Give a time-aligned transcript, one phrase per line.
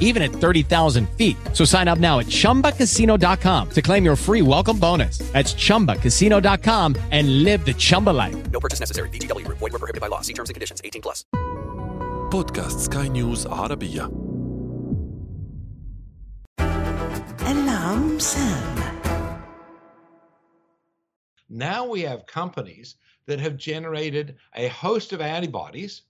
[0.00, 1.36] even at 30,000 feet.
[1.52, 5.18] So sign up now at chumbacasino.com to claim your free welcome bonus.
[5.32, 8.50] That's chumbacasino.com and live the Chumba life.
[8.50, 9.10] No purchase necessary.
[9.10, 9.58] VGW Group.
[9.58, 10.22] Void were prohibited by law.
[10.22, 10.80] See terms and conditions.
[10.84, 11.24] 18 plus.
[12.34, 14.10] بودكاست سكاي نيوز عربية
[17.46, 18.74] العم سام
[21.48, 26.02] Now we have companies that have generated a host of antibodies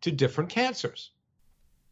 [0.00, 1.10] to different cancers.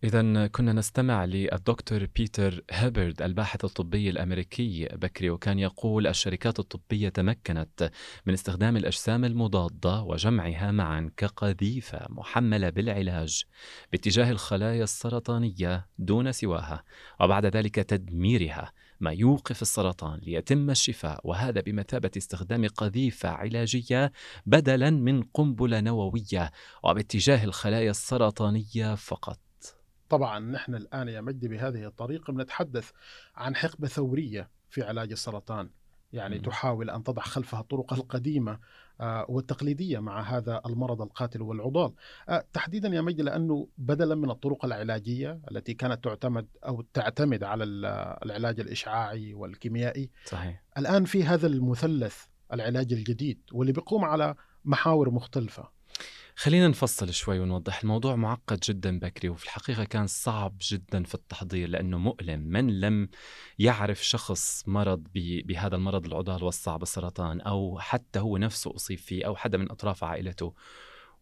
[0.04, 7.92] إذا كنا نستمع للدكتور بيتر هيبرد الباحث الطبي الأمريكي بكري وكان يقول الشركات الطبية تمكنت
[8.26, 13.44] من استخدام الأجسام المضادة وجمعها معا كقذيفة محملة بالعلاج
[13.92, 16.84] باتجاه الخلايا السرطانية دون سواها
[17.20, 18.72] وبعد ذلك تدميرها.
[19.00, 24.12] ما يوقف السرطان ليتم الشفاء وهذا بمثابة استخدام قذيفة علاجية
[24.46, 26.52] بدلا من قنبلة نووية
[26.84, 29.51] وباتجاه الخلايا السرطانية فقط.
[30.12, 32.92] طبعا نحن الآن يا مجدي بهذه الطريقة بنتحدث
[33.36, 35.70] عن حقبة ثورية في علاج السرطان.
[36.14, 36.42] يعني مم.
[36.42, 38.59] تحاول أن تضع خلفها الطرق القديمة
[39.02, 41.94] آه، والتقليدية مع هذا المرض القاتل والعضال.
[42.30, 47.64] آه، تحديدا يا مجدي لأنه بدلا من الطرق العلاجية التي كانت تعتمد أو تعتمد على
[47.64, 47.86] ال-
[48.25, 50.63] العلاج الإشعاعي والكيميائي صحيح.
[50.78, 55.81] الآن في هذا المثلث العلاج الجديد واللي بيقوم على محاور مختلفة.
[56.41, 57.81] خلينا نفصل شوي ونوضح.
[57.81, 62.40] الموضوع معقد جدا بكري وفي الحقيقة كان صعب جدا في التحضير لأنه مؤلم.
[62.40, 63.09] من لم
[63.59, 69.35] يعرف شخص مرض بهذا المرض العضال والصعب السرطان أو حتى هو نفسه أصيب فيه أو
[69.35, 70.53] حدا من أطراف عائلته.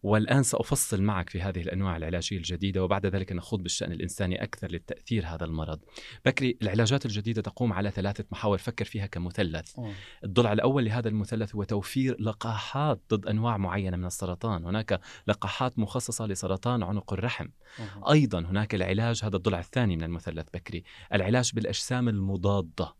[0.02, 5.26] والآن سأفصل معك في هذه الأنواع العلاجية الجديدة وبعد ذلك نخوض بالشأن الإنساني أكثر للتأثير
[5.26, 5.80] هذا المرض.
[6.24, 9.78] بكري العلاجات الجديدة تقوم على ثلاثة محاور فكر فيها كمثلث.
[10.24, 14.64] الضلع الأول لهذا المثلث هو توفير لقاحات ضد أنواع معينة من السرطان.
[14.64, 17.46] هناك لقاحات مخصصة لسرطان عنق الرحم.
[18.10, 22.94] أيضا هناك العلاج هذا الضلع الثاني من المثلث بكري العلاج بالأجسام المضادة.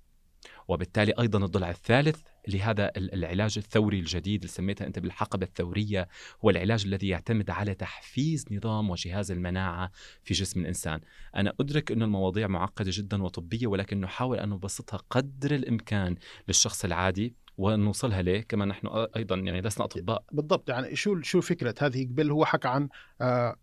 [0.69, 6.09] وبالتالي أيضا الضلع الثالث لهذا ال- العلاج الثوري الجديد اللي سميتها أنت بالحقبة الثورية
[6.45, 9.91] هو العلاج الذي يعتمد على تحفيز نظام وجهاز المناعة
[10.23, 11.01] في جسم الإنسان.
[11.37, 16.17] أنا أدرك أن المواضيع معقدة جدا وطبية ولكن نحاول أن نبسطها قدر الإمكان
[16.49, 18.87] للشخص العادي ونوصلها له كما نحن
[19.17, 20.25] أيضا يعني لسنا أطباء.
[20.33, 22.89] بالضبط يعني شو شو فكره هذه قبل هو حكى عن
[23.21, 23.57] آه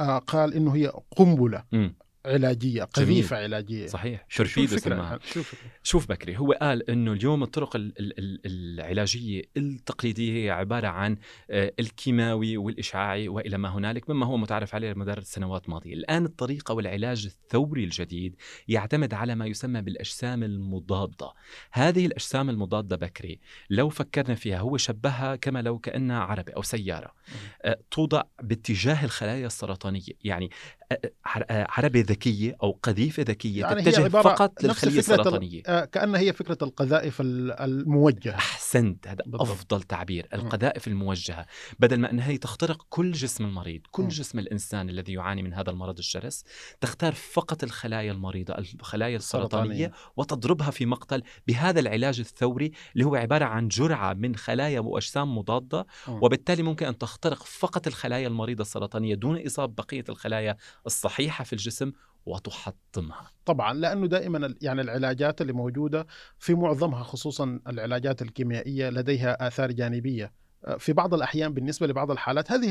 [0.00, 1.64] آه قال إنه هي قنبلة.
[2.26, 3.86] علاجية قذيفة علاجية.
[3.86, 4.24] صحيح.
[4.28, 5.18] شو شو توربيدو الفكرة سماها.
[5.32, 10.50] شو الفكرة شوف بكري هو قال إنه اليوم الطرق ال- ال- ال- العلاجية التقليدية هي
[10.50, 11.16] عبارة عن
[11.50, 16.74] آه، الكيماوي والإشعاعي وإلى ما هنالك مما هو متعارف عليه مدار سنوات ماضيه، الآن الطريقة
[16.74, 18.36] والعلاج الثوري الجديد
[18.68, 21.32] يعتمد على ما يسمى بالأجسام المضادة،
[21.72, 23.40] هذه الأجسام المضادة بكري
[23.70, 27.14] لو فكرنا فيها هو شبهها كما لو كأنها عربه أو سيارة.
[27.62, 30.50] آه، توضع باتجاه الخلايا السرطانية، يعني
[30.92, 35.62] آه، عربه ذكية أو قذيفة ذكية يعني تتجه عبارة فقط نفس للخلية فكرة ال- السرطانية
[35.66, 39.40] آه كأنها هي فكرة القذائف ال- الموجهة أحسنت هذا بالضبط.
[39.50, 41.46] أفضل تعبير القذائف الموجهة
[41.78, 44.08] بدل ما أنها هي تخترق كل جسم المريض كل مم.
[44.08, 46.44] جسم الإنسان الذي يعاني من هذا المرض الشرس
[46.80, 49.92] تختار فقط الخلايا المريضة الخلايا السرطانية سرطانية.
[50.16, 55.86] وتضربها في مقتل بهذا العلاج الثوري اللي هو عبارة عن جرعة من خلايا وأجسام مضادة
[56.08, 56.18] مم.
[56.22, 60.56] وبالتالي ممكن أن تخترق فقط الخلايا المريضة السرطانية دون اصابه بقية الخلايا
[60.86, 61.92] الصحيحة في الجسم
[62.26, 63.30] وتحطمها.
[63.44, 66.06] طبعا لأنه دائما يعني العلاجات اللي موجودة
[66.38, 70.32] في معظمها خصوصا العلاجات الكيميائية لديها آثار جانبية.
[70.78, 72.70] في بعض الأحيان بالنسبة لبعض الحالات هذه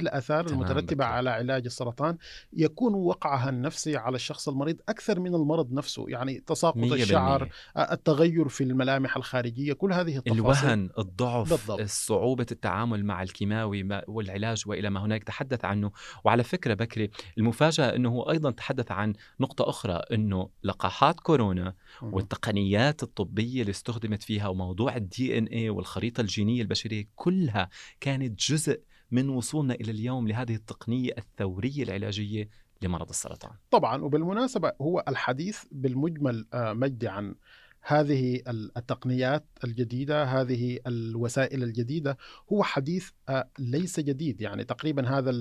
[0.51, 1.03] المترتبة بكري.
[1.03, 2.17] على علاج السرطان
[2.53, 7.93] يكون وقعها النفسي على الشخص المريض أكثر من المرض نفسه يعني تساقط الشعر بالمية.
[7.93, 11.81] التغير في الملامح الخارجية كل هذه التفاصيل الوهن الضعف بالضبط.
[11.81, 15.91] صعوبة التعامل مع الكيماوي ما- والعلاج وإلى ما هناك تحدث عنه
[16.23, 21.73] وعلى فكرة بكري المفاجأة أنه هو أيضا تحدث عن نقطة أخرى أنه لقاحات كورونا.
[22.01, 27.69] والتقنيات الطبية اللي استخدمت فيها وموضوع الدي ان اي والخريطة الجينية البشرية كلها
[27.99, 28.81] كانت جزء
[29.11, 32.49] من وصولنا إلى اليوم لهذه التقنية الثورية العلاجية
[32.81, 37.35] لمرض السرطان طبعا وبالمناسبة هو الحديث بالمجمل آه، مجدي عن
[37.81, 42.17] هذه التقنيات الجديدة هذه الوسائل الجديدة
[42.53, 45.31] هو حديث آه، ليس جديد يعني تقريبا هذا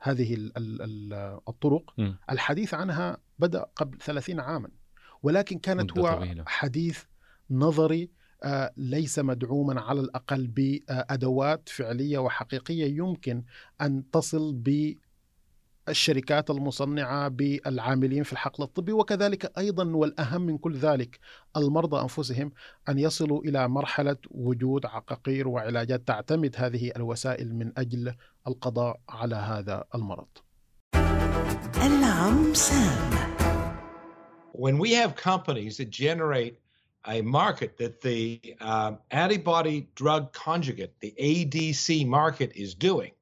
[0.00, 1.12] هذه ال ال
[1.48, 2.14] الطرق م.
[2.30, 4.68] الحديث عنها بدأ قبل 30 عاما
[5.22, 6.44] ولكن كانت هو طويلة.
[6.46, 7.02] حديث
[7.50, 8.10] نظري
[8.76, 13.42] ليس مدعوما على الأقل بأدوات فعلية وحقيقية يمكن
[13.80, 14.94] أن تصل ب
[15.88, 21.18] الشركات المصنعة بالعاملين في الحقل الطبي وكذلك أيضا والأهم من كل ذلك
[21.56, 22.52] المرضى أنفسهم
[22.88, 28.14] أن يصلوا إلى مرحلة وجود عقاقير وعلاجات تعتمد هذه الوسائل من أجل
[28.46, 30.28] القضاء على هذا المرض.
[31.86, 33.12] العم سام
[34.52, 36.61] when we have companies that generate
[37.06, 43.12] a market that the um, antibody drug conjugate, the ADC market, is doing,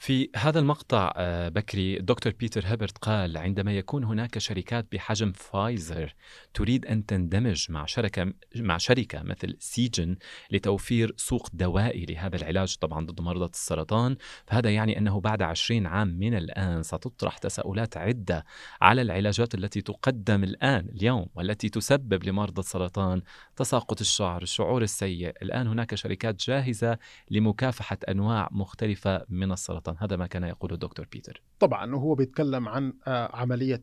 [0.00, 6.14] في هذا المقطع آه، بكري الدكتور بيتر هيبرت قال عندما يكون هناك شركات بحجم فايزر
[6.54, 10.16] تريد أن تندمج مع شركة مع شركة مثل سيجن
[10.50, 14.16] لتوفير سوق دوائي لهذا العلاج طبعا ضد مرض السرطان
[14.46, 18.44] فهذا يعني أنه بعد 20 عام من الآن ستطرح تساؤلات عدة
[18.80, 23.22] على العلاجات التي تقدم الآن اليوم والتي تسبب لمرضى السرطان
[23.56, 25.28] تساقط الشعر الشعور السيء.
[25.42, 26.98] الآن هناك شركات جاهزة
[27.30, 29.89] لمكافحة أنواع مختلفة من السرطان.
[29.98, 31.42] هذا ما كان يقوله الدكتور بيتر.
[31.58, 33.82] طبعا هو بيتكلم عن آه، عملية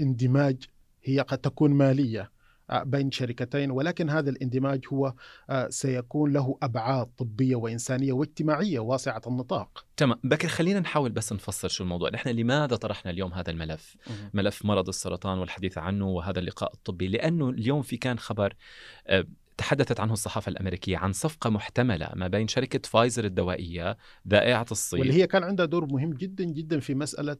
[0.00, 0.64] اندماج
[1.04, 2.30] هي قد تكون مالية
[2.70, 5.14] آه، بين شركتين ولكن هذا الاندماج هو
[5.50, 9.86] آه، سيكون له أبعاد طبية وإنسانية واجتماعية واسعة النطاق.
[9.96, 10.18] تمام.
[10.24, 12.10] بكر خلينا نحاول بس نفسر شو الموضوع.
[12.10, 13.96] نحن لماذا طرحنا اليوم هذا الملف؟
[14.34, 18.54] ملف مرض السرطان والحديث عنه وهذا اللقاء الطبي لأنه اليوم في كان خبر
[19.60, 23.96] تحدثت عنه الصحافة الأمريكية عن صفقة محتملة ما بين شركة فايزر الدوائية
[24.28, 27.36] ذائعة الصيف واللي هي كان عندها دور مهم جدا جدا في مسألة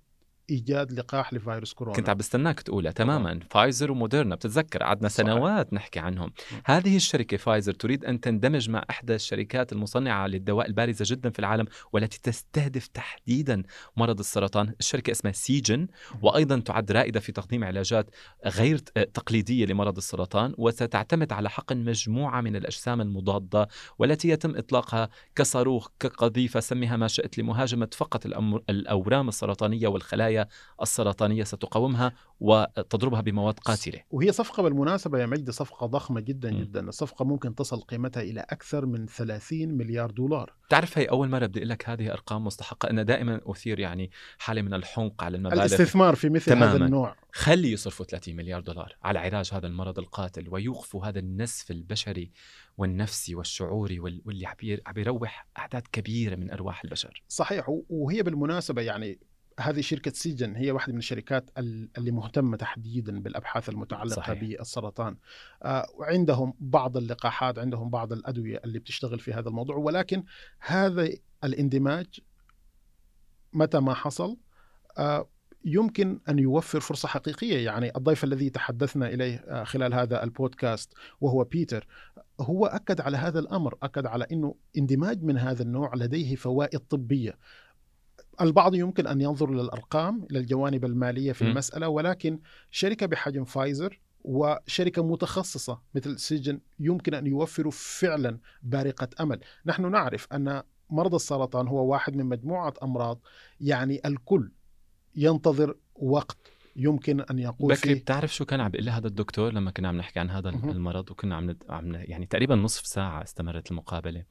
[0.50, 1.97] إيجاد لقاح لفيروس كورونا.
[1.97, 3.41] كنت عم بستناك تقولها تماما.
[3.50, 4.35] فايزر وموديرنا.
[4.35, 5.26] بتتذكر قعدنا صحيح.
[5.26, 6.26] سنوات نحكي عنهم.
[6.29, 6.55] م.
[6.64, 11.67] هذه الشركة فايزر تريد أن تندمج مع إحدى الشركات المصنعة للدواء البارزة جدا في العالم
[11.93, 13.62] والتي تستهدف تحديدا
[13.97, 14.75] مرض السرطان.
[14.81, 15.87] الشركة اسمها سيجن
[16.23, 18.11] وأيضا تعد رائدة في تقديم علاجات
[18.46, 23.69] غير ت- تقليدية لمرض السرطان وستعتمد على حقن مجموعة من الأجسام المضادة
[23.99, 30.39] والتي يتم إطلاقها كصاروخ كقذيفة سميها ما شئت لمهاجمة فقط الأمر الأورام السرطانية والخلايا.
[30.82, 34.00] السرطانية ستقاومها وتضربها بمواد قاتلة.
[34.10, 36.60] وهي صفقة بالمناسبة يا مجد صفقة ضخمة جدا م.
[36.60, 36.88] جدا.
[36.88, 40.52] الصفقة ممكن تصل قيمتها إلى أكثر من 30 مليار دولار.
[40.70, 42.90] تعرف هي أول مرة بدي أقول لك هذه أرقام مستحقة.
[42.90, 45.60] أنا دائما أثير يعني حالة من الحنق على المبالغ.
[45.60, 46.86] الاستثمار في مثل هذا تماماً.
[46.86, 47.16] النوع.
[47.32, 52.31] خلي يصرفوا 30 مليار دولار على علاج هذا المرض القاتل ويوقفوا هذا النسف البشري
[52.78, 54.54] والنفسي والشعوري وال- واللي عم
[54.94, 57.22] بيروح أعداد كبيرة من أرواح البشر.
[57.28, 59.19] صحيح وهي بالمناسبة يعني
[59.60, 64.40] هذه شركة سيجن هي واحدة من الشركات ال- اللي مهتمة تحديدا بالأبحاث المتعلقة صحيح.
[64.40, 65.16] بالسرطان.
[65.62, 69.76] آه، وعندهم بعض اللقاحات عندهم بعض الأدوية اللي بتشتغل في هذا الموضوع.
[69.76, 70.24] ولكن
[70.60, 71.08] هذا
[71.44, 72.06] الاندماج
[73.52, 74.36] متى ما حصل؟
[74.98, 75.28] آه،
[75.64, 77.64] يمكن أن يوفر فرصة حقيقية.
[77.64, 81.86] يعني الضيف الذي تحدثنا إليه آه، خلال هذا البودكاست وهو بيتر
[82.40, 83.74] هو أكد على هذا الأمر.
[83.82, 87.38] أكد على أنه اندماج من هذا النوع لديه فوائد طبية.
[88.40, 91.48] البعض يمكن أن ينظر للأرقام للجوانب المالية في م.
[91.48, 92.38] المسألة ولكن
[92.70, 100.26] شركة بحجم فايزر وشركة متخصصة مثل سيجن يمكن أن يوفروا فعلا بارقة أمل نحن نعرف
[100.32, 103.20] أن مرض السرطان هو واحد من مجموعة أمراض
[103.60, 104.50] يعني الكل
[105.17, 106.38] ينتظر وقت
[106.81, 109.96] يمكن أن يقول بكري بتعرف شو كان عم بيقول لي هذا الدكتور لما كنا عم
[109.96, 110.70] نحكي عن هذا مهم.
[110.70, 114.25] المرض وكنا عم ند- عم يعني تقريبا نصف ساعة استمرت المقابلة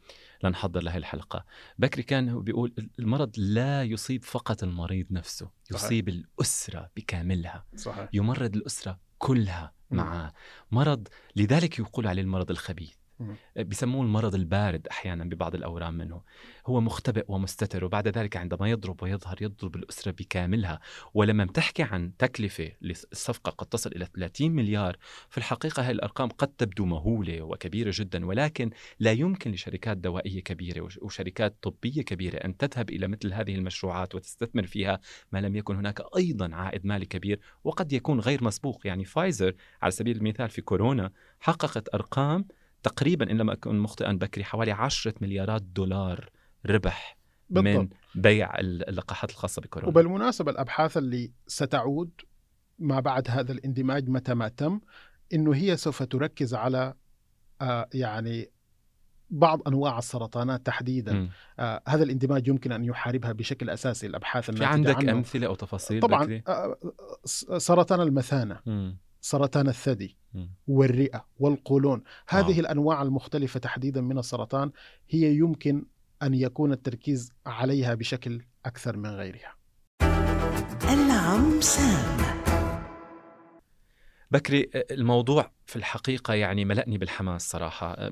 [0.44, 1.46] لنحضر لهي الحلقة
[1.78, 5.84] بكري كان هو بيقول المرض لا يصيب فقط المريض نفسه صحيح.
[5.84, 9.74] يصيب الأسرة بكاملها صحيح يمرض الأسرة كلها.
[9.92, 10.34] معه
[10.72, 13.36] مرض لذلك يقول عليه المرض الخبيث مم.
[13.56, 16.22] بيسموه المرض البارد أحيانا ببعض الاورام منه.
[16.68, 20.80] هو مختبئ ومستتر وبعد ذلك عندما يضرب ويظهر يضرب الأسرة بكاملها.
[21.14, 24.98] ولما بتحكي عن تكلفة للصفقه قد تصل إلى 30 مليار
[25.30, 28.26] في الحقيقة هذه الأرقام قد تبدو مهولة وكبيرة جدا.
[28.26, 33.56] ولكن لا يمكن لشركات دوائية كبيرة وش- وشركات طبية كبيرة أن تذهب إلى مثل هذه
[33.56, 35.00] المشروعات وتستثمر فيها
[35.32, 37.40] ما لم يكن هناك أيضا عائد مالي كبير.
[37.64, 38.88] وقد يكون غير مسبوق.
[38.88, 42.46] يعني فايزر على سبيل المثال في كورونا حققت أرقام
[42.84, 46.30] تقريبا ان لم اكن مخطئا بكري حوالي 10 مليارات دولار
[46.66, 47.18] ربح
[47.50, 52.12] من بالضبط بيع اللقاحات الخاصة بكورونا وبالمناسبة الأبحاث اللي ستعود
[52.80, 54.80] ما بعد هذا الاندماج متى ما تم
[55.34, 56.94] إنه هي سوف تركز على
[57.62, 58.50] آه، يعني
[59.30, 61.30] بعض أنواع السرطانات تحديدا.
[61.60, 65.12] آه هذا الاندماج يمكن أن يحاربها بشكل أساسي الأبحاث في الناتجه عندك عنه.
[65.12, 66.78] أمثلة أو تفاصيل طبعا؟ آه
[67.26, 68.98] س- سرطان المثانة مم.
[69.22, 70.50] سرطان الثدي مم.
[70.68, 72.60] والرئة والقولون هذه آه.
[72.60, 74.72] الأنواع المختلفة تحديدا من السرطان
[75.10, 75.86] هي يمكن
[76.24, 79.56] أن يكون التركيز عليها بشكل أكثر من غيرها
[80.94, 82.20] العم سام
[84.32, 88.10] بكري الموضوع في الحقيقة يعني ملأني بالحماس صراحة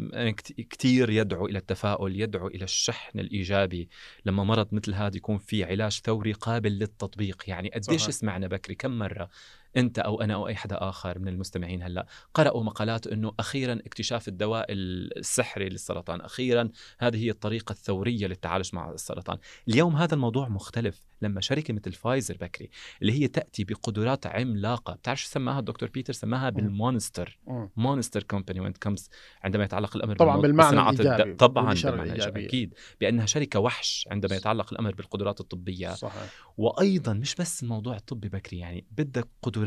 [0.57, 3.89] كتير يدعو إلى التفاؤل يدعو إلى الشحن الإيجابي
[4.25, 8.15] لما مرض مثل هذا يكون في علاج ثوري قابل للتطبيق يعني قديش صحيح.
[8.15, 9.29] سمعنا بكري كم مرة
[9.77, 12.05] أنت أو أنا أو أي حدا آخر من المستمعين هلأ.
[12.33, 16.21] قرأوا مقالات أنه أخيرا اكتشاف الدواء السحري للسرطان.
[16.21, 16.69] أخيرا
[16.99, 19.37] هذه هي الطريقة الثورية للتعامل مع السرطان.
[19.69, 22.69] اليوم هذا الموضوع مختلف لما شركة مثل فايزر بكري
[23.01, 24.93] اللي هي تأتي بقدرات عملاقة.
[24.93, 27.39] بتعرف شو سماها الدكتور بيتر؟ سماها بال monster.
[27.77, 29.09] monster company when comes.
[29.43, 32.11] عندما يتعلق الأمر طبعاً بالمعنى الد- طبعا بالمعنى.
[32.45, 32.73] أكيد.
[33.01, 35.93] بأنها شركة وحش عندما يتعلق الأمر بالقدرات الطبية.
[35.93, 36.29] صحيح.
[36.57, 39.66] وأيضا مش بس الموضوع الطبي بكري يعني بدك قدرات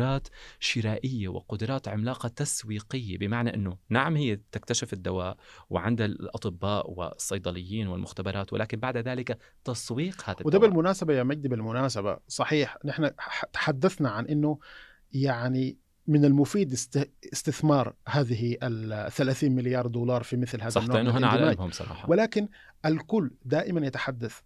[0.60, 5.36] شرائية وقدرات عملاقة تسويقية بمعنى إنه نعم هي تكتشف الدواء
[5.70, 12.18] وعندها الأطباء والصيدليين والمختبرات ولكن بعد ذلك تسويق هذا وده الدواء بالمناسبة يا مجدي بالمناسبة
[12.28, 13.10] صحيح نحن
[13.52, 14.58] تحدثنا عن أنه
[15.12, 21.02] يعني من المفيد است- استثمار هذه ال 30 مليار دولار في مثل هذا صح النوع
[21.02, 21.72] من الإندماج.
[21.72, 22.48] صراحة ولكن
[22.86, 24.40] الكل دائما يتحدث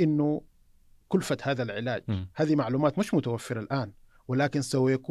[0.00, 0.42] إنه
[1.08, 2.28] كلفة هذا العلاج مم.
[2.34, 3.92] هذه معلومات مش متوفرة الآن
[4.28, 4.62] ولكن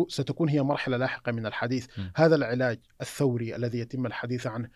[0.07, 2.12] ستكون هي مرحلة لاحقة من الحديث مم.
[2.15, 4.69] هذا العلاج الثوري الذي يتم الحديث عنه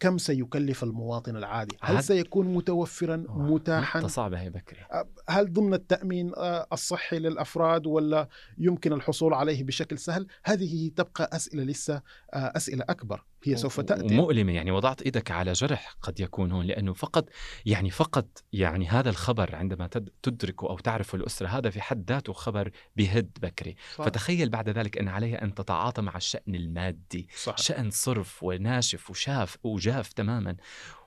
[0.00, 4.80] كم سيكلف المواطن العادي؟ هل سيكون متوفرا متاحا؟ صعبة هي بكري.
[5.28, 8.28] هل ضمن التأمين آه، الصحي للأفراد ولا
[8.58, 11.94] يمكن الحصول عليه بشكل سهل؟ هذه تبقى أسئلة لسه
[12.34, 13.24] آه، أسئلة أكبر.
[13.44, 14.14] هي سوف تأتي.
[14.14, 17.28] ومؤلمة يعني وضعت إيدك على جرح قد يكون هون لأنه فقط
[17.66, 22.32] يعني فقط يعني هذا الخبر عندما تد- تدركه أو تعرفه الأسرة هذا في حد ذاته
[22.32, 23.76] خبر بهد بكري.
[23.96, 24.04] صح.
[24.04, 27.58] فتخيل بعد ذلك أن عليها أن تتعاطى مع الشأن المادي صح.
[27.58, 30.56] شأن صرف وناشف وشاف وجاف تماما.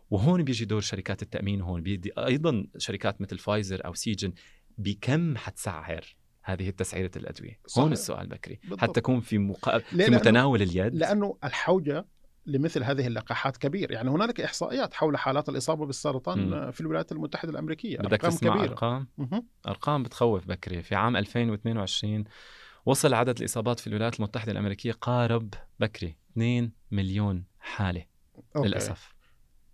[0.09, 1.81] وهون بيجي دور شركات التأمين هون.
[1.81, 4.33] بيجي أيضا شركات مثل فايزر أو سيجن
[4.77, 7.83] بكم حتسعر هذه التسعيرة الأدوية؟ صحيح.
[7.83, 8.59] هون السؤال بكري.
[8.63, 8.79] بالضبط.
[8.79, 9.77] حتى تكون في مقا...
[9.77, 10.95] في متناول اليد.
[10.95, 12.05] لأنه الحوجة
[12.45, 13.91] لمثل هذه اللقاحات كبير.
[13.91, 16.53] يعني هنالك إحصائيات حول حالات الإصابة بالسرطان مم.
[16.53, 17.97] آه، في الولايات المتحدة الأمريكية.
[17.97, 18.69] بدك أرقام تسمع كبيرة.
[18.69, 19.47] أرقام؟ مهم.
[19.67, 20.83] أرقام بتخوف بكري.
[20.83, 22.23] في عام 2022
[22.85, 28.10] وصل عدد الإصابات في الولايات المتحدة الأمريكية قارب بكري 2 مليون حالة.
[28.55, 28.67] أوكي.
[28.67, 29.13] للأسف.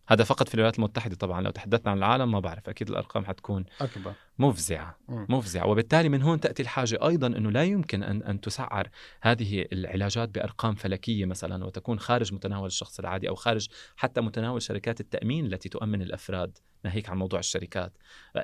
[0.08, 1.42] هذا فقط في الولايات المتحدة طبعا.
[1.42, 4.14] لو تحدثنا عن العالم ما بعرف أكيد الأرقام حتكون أكبر.
[4.40, 4.98] مفزعة.
[5.10, 8.90] مفزعة وبالتالي من هون تأتي الحاجة أيضا أنه لا يمكن أن, أن تسعر
[9.22, 15.00] هذه العلاجات بأرقام فلكية مثلا وتكون خارج متناول الشخص العادي أو خارج حتى متناول شركات
[15.00, 17.98] التأمين التي تؤمن الأفراد ناهيك عن موضوع الشركات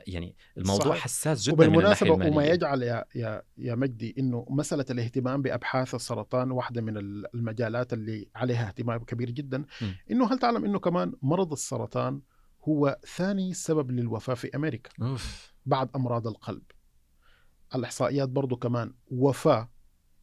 [0.07, 1.03] يعني الموضوع صحيح.
[1.03, 5.95] حساس جدا من وبالمناسبة الناحية وما يجعل يا يا يا مجدي إنه مسألة الاهتمام بأبحاث
[5.95, 6.97] السرطان واحدة من
[7.33, 9.85] المجالات اللي عليها اهتمام كبير جدا م.
[10.11, 12.21] إنه هل تعلم إنه كمان مرض السرطان
[12.69, 15.52] هو ثاني سبب للوفاة في أمريكا أوف.
[15.65, 16.63] بعد أمراض القلب.
[17.75, 19.69] الإحصائيات برضو كمان وفاة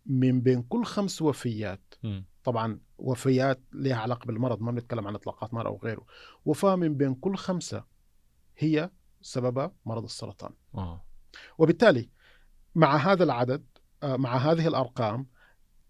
[0.06, 1.94] من بين كل خمس وفيات.
[2.44, 6.06] طبعا وفيات لها علاقة بالمرض ما بنتكلم عن إطلاقات مرض أو غيره.
[6.44, 7.84] وفاة من بين كل خمسة
[8.58, 8.90] هي
[9.22, 10.52] سببها مرض السرطان.
[10.74, 11.04] آه.
[11.58, 12.10] وبالتالي
[12.74, 13.64] مع هذا العدد
[14.02, 15.26] آه، مع هذه الأرقام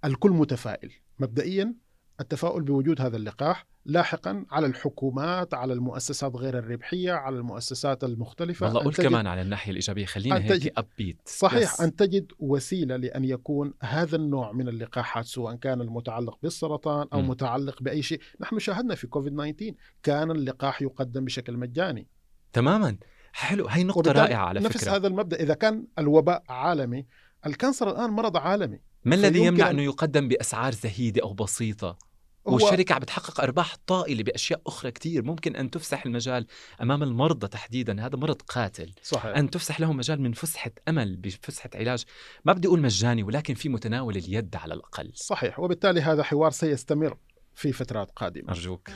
[0.05, 0.93] الكل متفائل.
[1.19, 1.75] مبدئيا
[2.21, 8.67] التفاؤل بوجود هذا اللقاح لاحقا على الحكومات على المؤسسات غير الربحية على المؤسسات المختلفة.
[8.75, 13.25] والله تجد- كمان على الناحية الإيجابية خلينا هيك تجد- أبيت صحيح أن تجد وسيلة لأن
[13.25, 17.29] يكون هذا النوع من اللقاحات سواء كان المتعلق بالسرطان أو م.
[17.29, 18.21] متعلق بأي شيء.
[18.41, 22.07] نحن شاهدنا في كوفيد 19 كان اللقاح يقدم بشكل مجاني.
[22.53, 22.97] تماما.
[23.33, 23.67] حلو.
[23.67, 24.97] هي نقطة وبالتالي رائعة على نفس فكرة.
[24.97, 25.37] هذا المبدأ.
[25.41, 27.07] إذا كان الوباء عالمي
[27.47, 28.81] ال cancer الآن مرض عالمي.
[29.05, 31.97] ما الذي يمنع أن- أنه يقدم بأسعار زهيدة أو بسيطة؟ هو-
[32.45, 35.25] والشركة عم بتحقق أرباح طائلة بأشياء أخرى كتير.
[35.25, 36.47] ممكن أن تفسح المجال
[36.83, 38.07] أمام المرضى تحديدا.
[38.07, 38.93] هذا مرض قاتل.
[39.03, 39.37] صحيح.
[39.37, 42.05] أن تفسح لهم مجال من فسحة أمل بفسحة علاج.
[42.45, 45.13] ما بدي أقول مجاني ولكن في متناول اليد على الأقل.
[45.15, 45.61] صحيح.
[45.61, 47.17] وبالتالي هذا حوار سيستمر
[47.55, 48.49] في فترات قادمة.
[48.49, 48.89] أرجوك.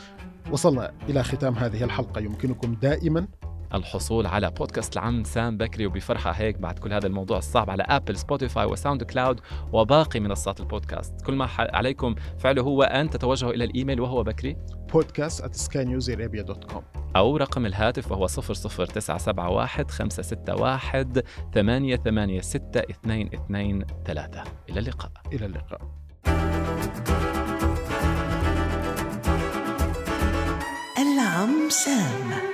[0.51, 2.21] وصلنا إلى ختام هذه الحلقة.
[2.21, 3.29] يمكنكم دائما
[3.75, 8.17] الحصول على بودكاست العم سام بكري وبفرحة هيك بعد كل هذا الموضوع الصعب على Apple
[8.17, 9.41] Spotify و SoundCloud
[9.73, 11.23] وباقي منصات البودكاست.
[11.27, 14.57] كل ما عليكم فعله هو أن تتوجهوا إلى الإيميل وهو بكري
[14.93, 16.83] بودكاست at skynewsarabia.com
[17.17, 21.23] أو رقم الهاتف وهو 00971 561
[21.55, 22.61] 886
[23.05, 23.85] 223
[24.69, 25.13] إلى اللقاء.
[25.33, 25.81] إلى اللقاء.
[30.99, 32.54] العم from